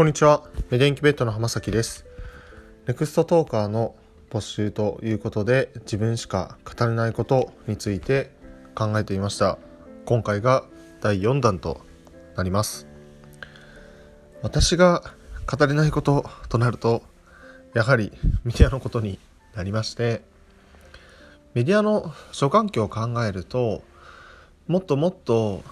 [0.00, 0.44] こんにちは。
[0.70, 2.06] メデンキベットの浜崎です。
[2.86, 3.94] ネクストトーカーの
[4.30, 8.30] 募集ということで、自分しか語れないことについて
[8.74, 9.58] 考えていました。
[10.06, 10.64] 今回が
[11.02, 11.82] 第4弾と
[12.34, 12.86] なります。
[14.40, 15.02] 私が
[15.46, 17.02] 語れないこととなると、
[17.74, 18.10] やはり
[18.44, 19.18] メディアのことに
[19.54, 20.22] なりまして、
[21.52, 23.82] メディアの諸環境を考えると、
[24.66, 25.62] もっともっと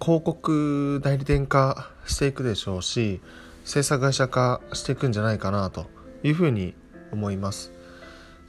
[0.00, 3.20] 広告代理店化していくでしょうし
[3.64, 5.86] 制作会社化していくんじゃないかなと
[6.22, 6.74] いうふうに
[7.12, 7.72] 思います。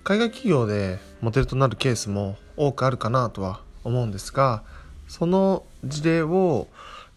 [0.04, 4.64] 海外企業でモデルとなるケースも多くあるかなとは思うんですが
[5.08, 6.68] その事例を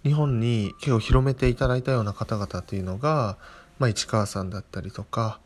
[0.05, 3.39] 日本に結構広めていただいたような方々というのが、
[3.79, 5.41] まあ、市川さんだったりとか、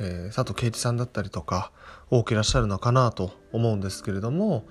[0.00, 1.72] えー佐藤圭一さんだったりとか
[2.10, 4.64] 多くいらっしゃるのかなと思うんですけれども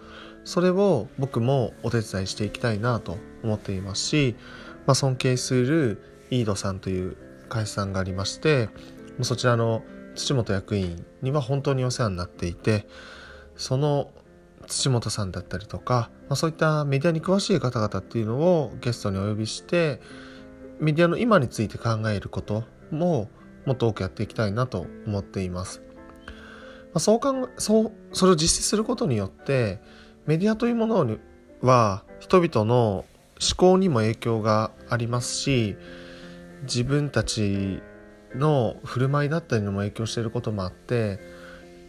[0.43, 4.35] それを僕もお手伝いしていきたいなと思っていますし、
[4.85, 7.17] まあ、尊敬するイードさんという
[7.49, 8.69] 会社さんがありまして
[9.21, 9.83] そちらの
[10.15, 12.87] 土本役員には本当にお世話になっていて
[13.55, 14.11] その
[14.67, 19.99] 土本さんだったりとか、まあ、そういったメディアに詳しい方々っていうのをゲストにお呼びして
[20.79, 23.29] メディアの今について考えることも
[23.65, 25.81] もっと多くやっていきたいなと思っています。
[26.93, 29.79] まあ、そう考えそうそれを実施することによって
[30.25, 31.19] メディアというものに
[31.61, 33.05] は人々の
[33.41, 35.77] 思考にも影響がありますし
[36.63, 37.81] 自分たち
[38.35, 41.19] の振る舞いだったりにも影響していることもあって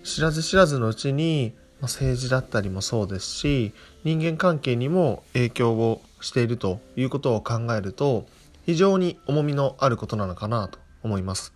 [0.02, 8.26] 知らず知らずのうちにまあ政治だったりもそうですし人間関係にも影響をしているということを考えると
[8.64, 11.52] 非常に重みのあることなのかなと思います。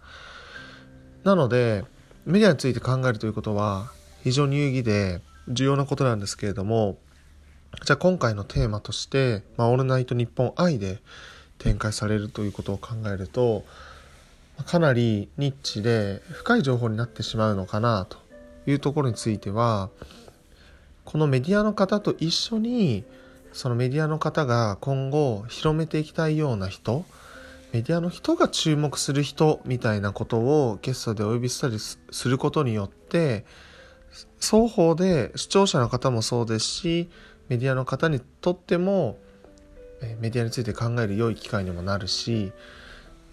[1.24, 1.84] なので
[2.24, 3.90] メディアについて考えるということは
[4.22, 6.98] 非常に有意義で重要なことなんですけれども
[7.84, 11.00] じゃあ今回のテーマとして「まあ、オールナイトニッポン愛」で
[11.58, 13.64] 展開されるということを考えると
[14.64, 18.18] かなりニッチで深い情報になってしまうのかなと
[18.66, 19.90] いうところについては
[21.04, 23.04] このメディアの方と一緒に
[23.52, 27.04] そのメディアの方が今後広めていきたいような人
[27.76, 33.44] メディアの人が注目する人みたいなことをゲストでお呼びしたりすることによって
[34.40, 37.10] 双方で視聴者の方もそうですし
[37.50, 39.18] メディアの方にとっても
[40.20, 42.50] メディアについて考える良い機会にもなるし、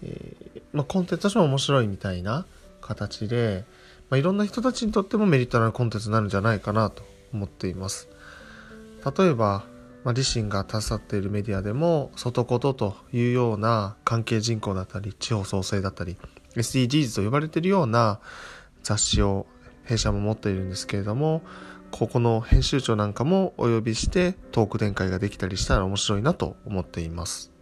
[0.02, 2.44] えーまあ、コンテンツとしても面白いみたいな
[2.82, 3.64] 形で、
[4.10, 7.02] まあ、いろんな人たちにとってもメリットのあるコンテンツになるんじゃないかなと
[7.32, 8.08] 思っています。
[9.18, 9.64] 例えば、
[10.04, 16.16] まあ、自身が携わっているメディアでも外事とというような関係人口だったり地方創生だったり
[16.54, 18.20] SDGs と呼ばれているような
[18.82, 19.46] 雑誌を
[19.84, 21.42] 弊社も持っているんですけれども
[21.90, 27.53] ここの編集長なんかもお呼びしてトーク展開ができたりしたら面白いなと思っています。